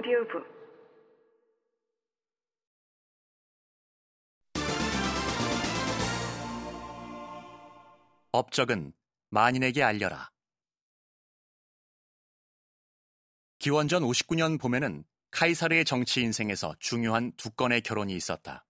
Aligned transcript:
오디오북 0.00 0.46
업적은 8.32 8.94
만인에게 9.28 9.82
알려라. 9.82 10.30
기원전 13.58 14.02
59년 14.04 14.58
봄에는 14.58 15.04
카이사르의 15.32 15.84
정치 15.84 16.22
인생에서 16.22 16.74
중요한 16.78 17.32
두 17.36 17.50
건의 17.50 17.82
결혼이 17.82 18.14
있었다. 18.14 18.64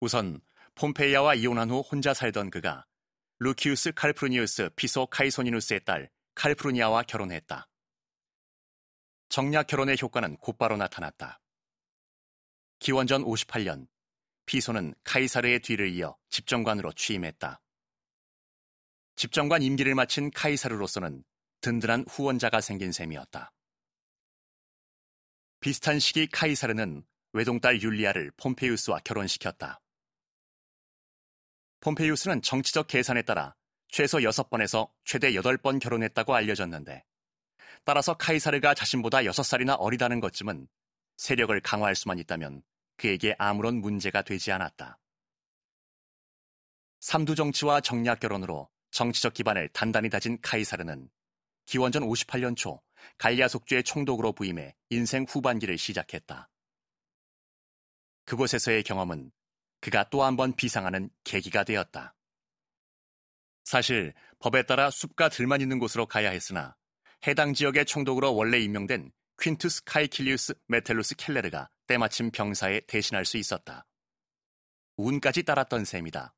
우선 0.00 0.42
폼페이아와 0.74 1.36
이혼한 1.36 1.70
후 1.70 1.80
혼자 1.80 2.12
살던 2.12 2.50
그가 2.50 2.84
루키우스 3.38 3.92
칼프루니우스 3.92 4.68
피소 4.76 5.06
카이소니누스의 5.06 5.84
딸 5.86 6.10
칼프루니아와 6.34 7.04
결혼했다. 7.04 7.66
정략 9.28 9.66
결혼의 9.66 9.96
효과는 10.00 10.36
곧바로 10.36 10.76
나타났다. 10.76 11.40
기원전 12.78 13.24
58년 13.24 13.86
피소는 14.46 14.94
카이사르의 15.04 15.60
뒤를 15.60 15.88
이어 15.90 16.16
집정관으로 16.28 16.92
취임했다. 16.92 17.60
집정관 19.16 19.62
임기를 19.62 19.94
마친 19.94 20.30
카이사르로서는 20.30 21.24
든든한 21.60 22.04
후원자가 22.08 22.60
생긴 22.60 22.92
셈이었다. 22.92 23.52
비슷한 25.60 25.98
시기 25.98 26.26
카이사르는 26.26 27.04
외동딸 27.32 27.80
율리아를 27.80 28.32
폼페이우스와 28.36 28.98
결혼시켰다. 28.98 29.80
폼페이우스는 31.80 32.42
정치적 32.42 32.86
계산에 32.86 33.22
따라 33.22 33.54
최소 33.88 34.18
6번에서 34.18 34.90
최대 35.04 35.32
8번 35.32 35.80
결혼했다고 35.80 36.34
알려졌는데 36.34 37.04
따라서 37.84 38.14
카이사르가 38.14 38.74
자신보다 38.74 39.18
6살이나 39.18 39.76
어리다는 39.78 40.20
것쯤은 40.20 40.68
세력을 41.16 41.58
강화할 41.60 41.94
수만 41.94 42.18
있다면 42.18 42.62
그에게 42.96 43.34
아무런 43.38 43.76
문제가 43.80 44.22
되지 44.22 44.52
않았다. 44.52 44.98
삼두 47.00 47.34
정치와 47.34 47.80
정략 47.80 48.20
결혼으로 48.20 48.70
정치적 48.90 49.34
기반을 49.34 49.68
단단히 49.72 50.08
다진 50.08 50.40
카이사르는 50.40 51.10
기원전 51.66 52.02
58년 52.04 52.56
초 52.56 52.80
갈리아 53.18 53.48
속주의 53.48 53.82
총독으로 53.82 54.32
부임해 54.32 54.74
인생 54.90 55.24
후반기를 55.28 55.76
시작했다. 55.76 56.48
그곳에서의 58.24 58.82
경험은 58.84 59.30
그가 59.80 60.08
또 60.08 60.22
한 60.22 60.36
번 60.36 60.54
비상하는 60.54 61.10
계기가 61.24 61.64
되었다. 61.64 62.14
사실 63.64 64.14
법에 64.38 64.62
따라 64.62 64.90
숲과 64.90 65.28
들만 65.28 65.60
있는 65.60 65.78
곳으로 65.78 66.06
가야 66.06 66.30
했으나 66.30 66.76
해당 67.26 67.54
지역의 67.54 67.86
총독으로 67.86 68.34
원래 68.34 68.58
임명된 68.58 69.10
퀸투스 69.40 69.84
카이킬리우스 69.84 70.54
메텔루스 70.66 71.16
켈레르가 71.16 71.70
때마침 71.86 72.30
병사해 72.30 72.80
대신할 72.80 73.24
수 73.24 73.38
있었다. 73.38 73.86
운까지 74.96 75.42
따랐던 75.42 75.86
셈이다. 75.86 76.34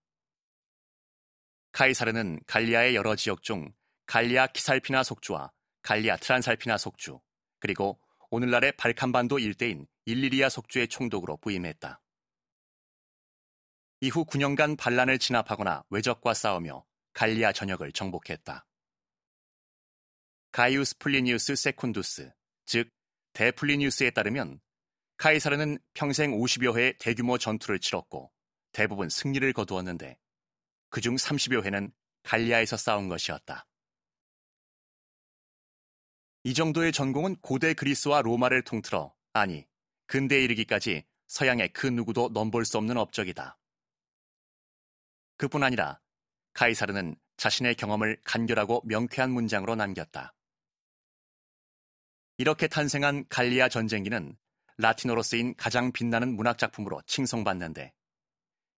카이사르는 1.73 2.41
갈리아의 2.47 2.95
여러 2.95 3.17
지역 3.17 3.43
중 3.43 3.73
갈리아 4.07 4.47
키살피나 4.47 5.03
속주와 5.03 5.53
갈리아 5.83 6.17
트란살피나 6.17 6.79
속주, 6.79 7.21
그리고 7.59 8.01
오늘날의 8.31 8.73
발칸반도 8.77 9.41
일대인 9.41 9.87
일리리아 10.05 10.49
속주의 10.49 10.87
총독으로 10.87 11.39
부임했다. 11.39 12.01
이후 14.03 14.25
9년간 14.25 14.79
반란을 14.79 15.19
진압하거나 15.19 15.85
외적과 15.91 16.33
싸우며 16.33 16.85
갈리아 17.13 17.53
전역을 17.53 17.91
정복했다. 17.93 18.67
가이우스 20.57 20.97
플리니우스 20.97 21.53
세쿤두스, 21.53 22.33
즉 22.65 22.89
대플리니우스에 23.35 24.09
따르면 24.09 24.59
카이사르는 25.19 25.79
평생 25.93 26.33
50여 26.33 26.79
회의 26.79 26.97
대규모 26.97 27.37
전투를 27.37 27.79
치렀고 27.79 28.33
대부분 28.73 29.11
승리를 29.11 29.53
거두었는데 29.53 30.19
그중 30.89 31.17
30여 31.17 31.63
회는 31.63 31.93
갈리아에서 32.23 32.79
싸운 32.79 33.11
것이었다. 33.11 33.67
이 36.45 36.55
정도의 36.55 36.91
전공은 36.91 37.37
고대 37.43 37.75
그리스와 37.75 38.23
로마를 38.23 38.63
통틀어 38.63 39.15
아니 39.35 39.67
근대에 40.07 40.43
이르기까지 40.43 41.05
서양의 41.27 41.75
그 41.75 41.87
누구도 41.87 42.31
넘볼 42.31 42.65
수 42.65 42.79
없는 42.79 42.97
업적이다. 42.97 43.59
그뿐 45.37 45.63
아니라 45.63 46.01
카이사르는 46.55 47.15
자신의 47.37 47.75
경험을 47.75 48.19
간결하고 48.25 48.81
명쾌한 48.87 49.31
문장으로 49.33 49.75
남겼다. 49.75 50.33
이렇게 52.39 52.69
탄생한 52.69 53.27
갈리아 53.29 53.69
전쟁기는 53.69 54.37
라틴어로 54.77 55.23
쓰인 55.23 55.55
가장 55.57 55.91
빛나는 55.91 56.37
문학작품으로 56.37 57.01
칭송받는데 57.07 57.95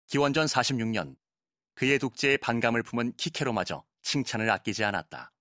기원전 0.05 0.45
46년 0.45 1.15
그의 1.73 1.97
독재에 1.97 2.37
반감을 2.37 2.83
품은 2.83 3.13
키케로마저 3.17 3.83
칭찬을 4.03 4.49
아끼지 4.49 4.83
않았다. 4.83 5.31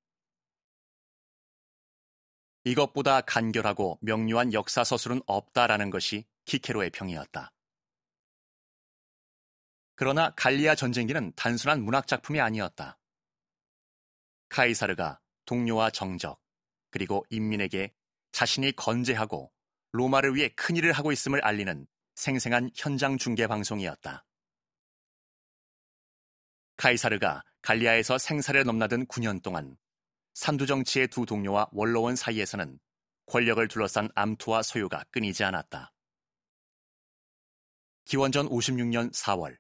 이것보다 2.65 3.21
간결하고 3.21 3.99
명료한 4.01 4.53
역사 4.53 4.83
서술은 4.83 5.21
없다라는 5.27 5.91
것이 5.91 6.25
키케로의 6.47 6.91
평이었다. 6.91 7.53
그러나 9.95 10.31
갈리아 10.35 10.75
전쟁기는 10.75 11.33
단순한 11.37 11.83
문학 11.83 12.07
작품이 12.07 12.41
아니었다. 12.41 12.99
카이사르가 14.49 15.21
동료와 15.45 15.91
정적, 15.91 16.41
그리고 16.91 17.25
인민에게 17.31 17.95
자신이 18.37 18.73
건재하고 18.73 19.51
로마를 19.93 20.35
위해 20.35 20.51
큰 20.51 20.77
일을 20.77 20.93
하고 20.93 21.11
있음을 21.11 21.43
알리는 21.43 21.87
생생한 22.17 22.69
현장 22.75 23.17
중계 23.17 23.47
방송이었다. 23.47 24.27
카이사르가 26.77 27.43
갈리아에서 27.63 28.19
생사를 28.19 28.63
넘나든 28.63 29.07
9년 29.07 29.43
동안 29.43 29.79
산두 30.35 30.67
정치의 30.67 31.09
두 31.09 31.25
동료와 31.25 31.71
원로원 31.73 32.15
사이에서는 32.15 32.79
권력을 33.25 33.67
둘러싼 33.69 34.11
암투와 34.15 34.65
소유가 34.65 35.03
끊이지 35.13 35.43
않았다. 35.43 35.95
기원전 38.05 38.51
56년 38.51 39.15
4월, 39.15 39.57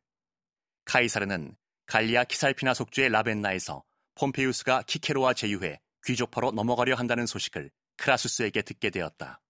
카이사르는 0.84 1.56
갈리아 1.86 2.24
키살피나 2.24 2.74
속주의 2.74 3.08
라벤나에서 3.08 3.84
폼페이우스가 4.16 4.82
키케로와 4.82 5.32
제휴해 5.32 5.80
귀족파로 6.04 6.50
넘어가려 6.50 6.94
한다는 6.94 7.24
소식을 7.24 7.70
크라수스에게 7.96 8.62
듣게 8.62 8.90
되었다. 8.90 9.40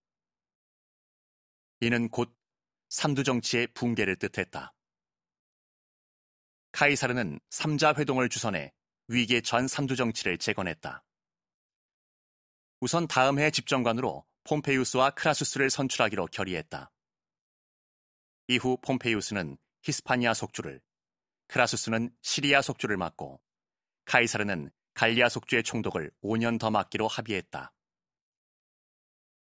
이는 1.81 2.09
곧 2.09 2.35
삼두 2.89 3.25
정치의 3.25 3.69
붕괴를 3.69 4.17
뜻했다. 4.17 4.73
카이사르는 6.73 7.41
삼자 7.51 7.95
회동을 7.95 8.29
주선해 8.29 8.73
위기의 9.09 9.43
전 9.43 9.67
삼두 9.67 9.97
정치를 9.97 10.39
재건했다. 10.39 11.05
우선 12.81 13.07
다음 13.07 13.39
해 13.39 13.51
집정관으로 13.51 14.27
폼페이우스와 14.45 15.11
크라수스를 15.11 15.71
선출하기로 15.71 16.27
결의했다. 16.27 16.93
이후 18.49 18.77
폼페이우스는 18.83 19.57
히스파니아 19.83 20.35
속주를, 20.35 20.81
크라수스는 21.49 22.15
시리아 22.23 22.63
속주를 22.63 22.97
맡고 22.97 23.41
카이사르는 24.05 24.71
갈리아 24.95 25.29
속주의 25.29 25.63
총독을 25.63 26.11
5년 26.23 26.59
더 26.59 26.71
맡기로 26.71 27.09
합의했다. 27.09 27.73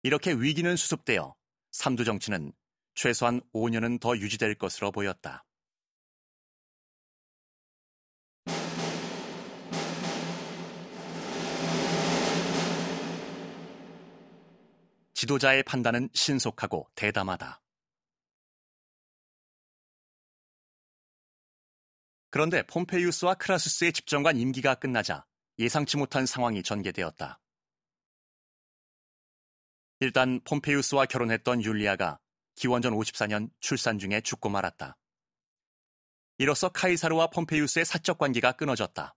이렇게 0.01 0.31
위기는 0.31 0.75
수습되어 0.75 1.35
삼두 1.71 2.05
정치는 2.05 2.53
최소한 2.95 3.41
5년은 3.53 3.99
더 3.99 4.15
유지될 4.17 4.55
것으로 4.55 4.91
보였다. 4.91 5.45
지도자의 15.13 15.63
판단은 15.63 16.09
신속하고 16.13 16.89
대담하다. 16.95 17.61
그런데 22.29 22.63
폼페이우스와 22.63 23.33
크라수스의 23.33 23.91
집정관 23.91 24.37
임기가 24.37 24.75
끝나자 24.75 25.25
예상치 25.57 25.97
못한 25.97 26.25
상황이 26.25 26.63
전개되었다. 26.63 27.38
일단 29.99 30.39
폼페이우스와 30.45 31.05
결혼했던 31.05 31.63
율리아가 31.63 32.19
기원전 32.55 32.93
54년 32.93 33.49
출산 33.59 33.99
중에 33.99 34.21
죽고 34.21 34.49
말았다. 34.49 34.97
이로써 36.37 36.69
카이사르와 36.69 37.27
폼페이우스의 37.27 37.83
사적 37.83 38.17
관계가 38.17 38.53
끊어졌다. 38.53 39.15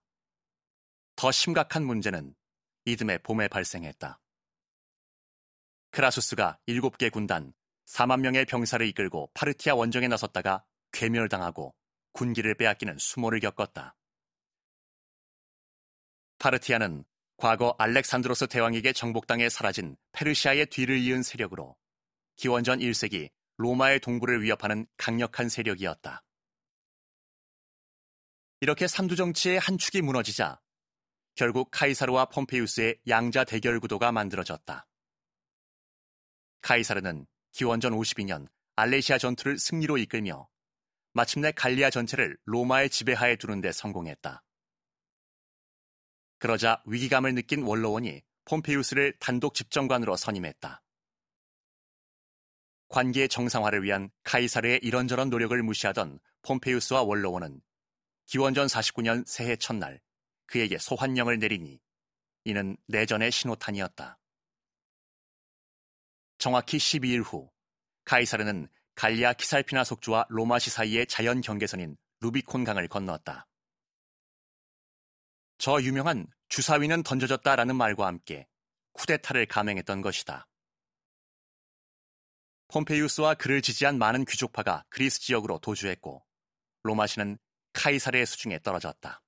더 1.15 1.31
심각한 1.31 1.85
문제는 1.85 2.35
이듬해 2.85 3.17
봄에 3.19 3.47
발생했다. 3.47 4.19
크라수스가 5.91 6.59
7개 6.67 7.11
군단, 7.11 7.53
4만 7.85 8.19
명의 8.19 8.45
병사를 8.45 8.85
이끌고 8.87 9.31
파르티아 9.33 9.75
원정에 9.75 10.07
나섰다가 10.07 10.65
괴멸당하고 10.91 11.73
군기를 12.11 12.55
빼앗기는 12.55 12.97
수모를 12.97 13.39
겪었다. 13.39 13.95
파르티아는 16.39 17.05
과거 17.37 17.75
알렉산드로스 17.77 18.47
대왕에게 18.47 18.93
정복당해 18.93 19.49
사라진 19.49 19.97
페르시아의 20.13 20.67
뒤를 20.67 20.97
이은 20.99 21.23
세력으로 21.23 21.75
기원전 22.35 22.79
1세기 22.79 23.29
로마의 23.57 23.99
동부를 23.99 24.41
위협하는 24.41 24.87
강력한 24.97 25.49
세력이었다. 25.49 26.23
이렇게 28.61 28.87
삼두 28.87 29.15
정치의 29.15 29.59
한 29.59 29.77
축이 29.77 30.01
무너지자 30.01 30.59
결국 31.35 31.69
카이사르와 31.71 32.25
폼페이우스의 32.25 32.99
양자 33.07 33.43
대결 33.43 33.79
구도가 33.79 34.11
만들어졌다. 34.11 34.87
카이사르는 36.61 37.25
기원전 37.51 37.93
52년 37.93 38.47
알레시아 38.75 39.17
전투를 39.17 39.57
승리로 39.57 39.97
이끌며 39.97 40.47
마침내 41.13 41.51
갈리아 41.51 41.89
전체를 41.89 42.37
로마의 42.45 42.89
지배하에 42.89 43.35
두는 43.35 43.61
데 43.61 43.71
성공했다. 43.71 44.43
그러자 46.43 46.83
위기감을 46.85 47.35
느낀 47.35 47.63
원로원이 47.63 48.21
폼페이우스를 48.43 49.15
단독 49.17 49.53
집정관으로 49.53 50.17
선임했다. 50.17 50.83
관계 52.89 53.29
정상화를 53.29 53.81
위한 53.81 54.09
카이사르의 54.23 54.81
이런저런 54.83 55.29
노력을 55.29 55.63
무시하던 55.63 56.19
폼페이우스와 56.41 57.03
원로원은 57.03 57.61
기원전 58.25 58.67
49년 58.67 59.23
새해 59.25 59.55
첫날 59.55 60.01
그에게 60.45 60.77
소환령을 60.77 61.39
내리니 61.39 61.79
이는 62.43 62.75
내전의 62.87 63.31
신호탄이었다. 63.31 64.19
정확히 66.39 66.75
12일 66.75 67.23
후 67.23 67.49
카이사르는 68.03 68.67
갈리아 68.95 69.31
키살피나 69.31 69.85
속주와 69.85 70.25
로마시 70.27 70.71
사이의 70.71 71.07
자연 71.07 71.39
경계선인 71.39 71.95
루비콘 72.19 72.65
강을 72.65 72.89
건넜다. 72.89 73.47
저 75.57 75.81
유명한 75.81 76.27
주사위는 76.49 77.03
던져졌다라는 77.03 77.75
말과 77.75 78.07
함께 78.07 78.47
쿠데타를 78.93 79.45
감행했던 79.47 80.01
것이다. 80.01 80.47
폼페이우스와 82.67 83.35
그를 83.35 83.61
지지한 83.61 83.97
많은 83.97 84.25
귀족파가 84.25 84.83
그리스 84.89 85.19
지역으로 85.21 85.59
도주했고 85.59 86.25
로마시는 86.83 87.37
카이사르의 87.73 88.25
수중에 88.25 88.59
떨어졌다. 88.59 89.21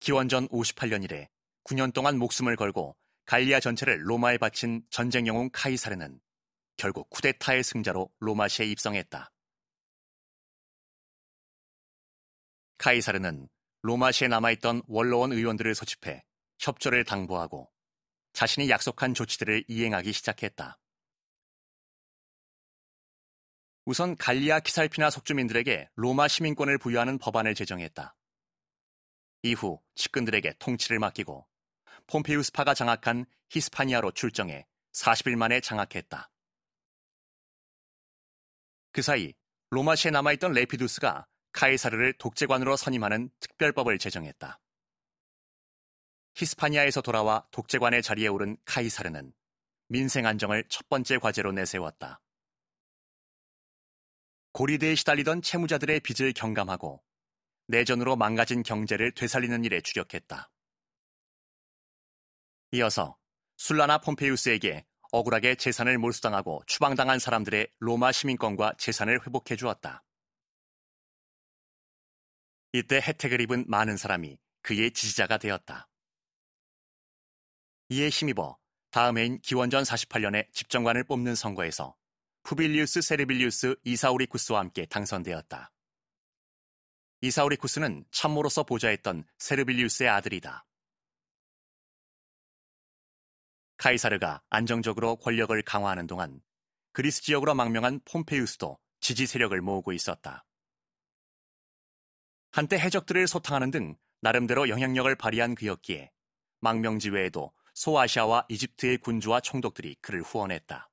기원전 0.00 0.46
58년 0.48 1.02
이래 1.04 1.28
9년 1.64 1.94
동안 1.94 2.18
목숨을 2.18 2.56
걸고 2.56 2.96
갈리아 3.24 3.60
전체를 3.60 4.08
로마에 4.08 4.36
바친 4.36 4.82
전쟁 4.90 5.26
영웅 5.26 5.48
카이사르는 5.50 6.20
결국 6.76 7.08
쿠데타의 7.08 7.62
승자로 7.62 8.10
로마시에 8.20 8.66
입성했다. 8.66 9.32
카이사르는 12.76 13.48
로마시에 13.84 14.28
남아있던 14.28 14.80
원로원 14.86 15.32
의원들을 15.32 15.74
소집해 15.74 16.24
협조를 16.58 17.04
당부하고 17.04 17.70
자신이 18.32 18.70
약속한 18.70 19.12
조치들을 19.12 19.66
이행하기 19.68 20.10
시작했다. 20.10 20.80
우선 23.84 24.16
갈리아 24.16 24.60
키살피나 24.60 25.10
속주민들에게 25.10 25.90
로마 25.96 26.28
시민권을 26.28 26.78
부여하는 26.78 27.18
법안을 27.18 27.54
제정했다. 27.54 28.16
이후 29.42 29.82
측근들에게 29.96 30.54
통치를 30.58 30.98
맡기고 30.98 31.46
폼페이우스파가 32.06 32.72
장악한 32.72 33.26
히스파니아로 33.50 34.12
출정해 34.12 34.66
40일 34.94 35.36
만에 35.36 35.60
장악했다. 35.60 36.30
그 38.92 39.02
사이 39.02 39.34
로마시에 39.68 40.10
남아있던 40.10 40.52
레피두스가 40.52 41.26
카이사르를 41.54 42.12
독재관으로 42.14 42.76
선임하는 42.76 43.30
특별법을 43.40 43.98
제정했다. 43.98 44.60
히스파니아에서 46.34 47.00
돌아와 47.00 47.46
독재관의 47.52 48.02
자리에 48.02 48.28
오른 48.28 48.56
카이사르는 48.64 49.32
민생 49.88 50.26
안정을 50.26 50.64
첫 50.68 50.88
번째 50.88 51.18
과제로 51.18 51.52
내세웠다. 51.52 52.20
고리대에 54.52 54.94
시달리던 54.94 55.42
채무자들의 55.42 56.00
빚을 56.00 56.32
경감하고 56.32 57.02
내전으로 57.68 58.16
망가진 58.16 58.62
경제를 58.62 59.12
되살리는 59.12 59.64
일에 59.64 59.80
주력했다. 59.80 60.50
이어서 62.72 63.16
술라나 63.56 63.98
폼페이우스에게 63.98 64.84
억울하게 65.12 65.54
재산을 65.54 65.98
몰수당하고 65.98 66.62
추방당한 66.66 67.20
사람들의 67.20 67.68
로마 67.78 68.10
시민권과 68.10 68.74
재산을 68.78 69.20
회복해 69.24 69.56
주었다. 69.56 70.03
이때 72.74 72.96
혜택을 73.00 73.40
입은 73.42 73.66
많은 73.68 73.96
사람이 73.96 74.36
그의 74.62 74.90
지지자가 74.90 75.38
되었다. 75.38 75.88
이에 77.88 78.08
힘입어 78.08 78.58
다음 78.90 79.16
해인 79.16 79.40
기원전 79.42 79.84
48년에 79.84 80.52
집정관을 80.52 81.04
뽑는 81.04 81.36
선거에서 81.36 81.94
푸빌리우스 82.42 83.00
세르빌리우스 83.00 83.76
이사우리쿠스와 83.84 84.58
함께 84.58 84.86
당선되었다. 84.86 85.70
이사우리쿠스는 87.20 88.06
참모로서 88.10 88.64
보좌했던 88.64 89.24
세르빌리우스의 89.38 90.08
아들이다. 90.08 90.66
카이사르가 93.76 94.42
안정적으로 94.50 95.14
권력을 95.14 95.62
강화하는 95.62 96.08
동안 96.08 96.42
그리스 96.90 97.22
지역으로 97.22 97.54
망명한 97.54 98.00
폼페이우스도 98.04 98.80
지지 98.98 99.28
세력을 99.28 99.60
모으고 99.60 99.92
있었다. 99.92 100.44
한때 102.54 102.78
해적들을 102.78 103.26
소탕하는 103.26 103.72
등 103.72 103.96
나름대로 104.20 104.68
영향력을 104.68 105.12
발휘한 105.16 105.56
그였기에 105.56 106.12
망명지 106.60 107.10
외에도 107.10 107.52
소아시아와 107.74 108.46
이집트의 108.48 108.98
군주와 108.98 109.40
총독들이 109.40 109.96
그를 110.00 110.22
후원했다. 110.22 110.88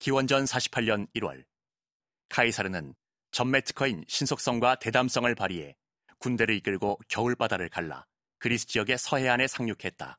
기원전 0.00 0.44
48년 0.44 1.06
1월 1.14 1.44
카이사르는 2.30 2.96
전매 3.30 3.60
특허인 3.60 4.04
신속성과 4.08 4.80
대담성을 4.80 5.32
발휘해 5.36 5.76
군대를 6.18 6.56
이끌고 6.56 6.98
겨울바다를 7.06 7.68
갈라 7.68 8.06
그리스 8.38 8.66
지역의 8.66 8.98
서해안에 8.98 9.46
상륙했다. 9.46 10.18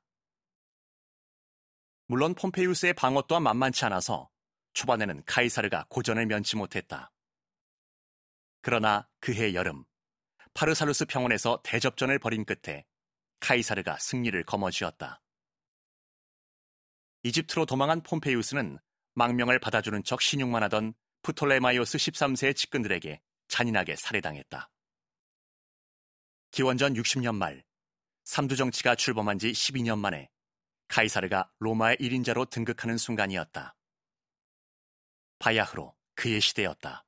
물론 2.06 2.34
폼페이우스의 2.36 2.94
방어 2.94 3.24
또한 3.24 3.44
만만치 3.44 3.84
않아서 3.84 4.30
초반에는 4.72 5.24
카이사르가 5.25 5.88
고전을 5.90 6.25
면치 6.25 6.56
못했다. 6.56 7.12
그러나 8.68 9.08
그해 9.22 9.54
여름 9.54 9.86
파르살루스 10.54 11.06
평원에서 11.06 11.62
대접전을 11.64 12.19
벌인 12.19 12.44
끝에 12.44 12.83
카이사르가 13.40 13.97
승리를 13.97 14.44
거머쥐었다. 14.44 15.21
이집트로 17.24 17.66
도망한 17.66 18.04
폼페이우스는 18.04 18.78
망명을 19.14 19.59
받아주는 19.59 20.04
척 20.04 20.21
시늉만 20.21 20.64
하던 20.64 20.95
프톨레마이오스 21.21 21.97
13세의 21.97 22.57
측근들에게 22.57 23.21
잔인하게 23.47 23.95
살해당했다. 23.95 24.69
기원전 26.52 26.94
60년 26.95 27.36
말 27.36 27.64
삼두 28.26 28.57
정치가 28.57 28.95
출범한 28.95 29.40
지 29.40 29.54
12년 29.54 29.97
만에 29.97 30.30
카이사르가 30.90 31.50
로마의 31.59 32.00
1인자로 32.00 32.50
등극하는 32.50 32.97
순간이었다. 32.97 33.78
바야흐로 35.40 35.95
그의 36.16 36.42
시대였다. 36.42 37.06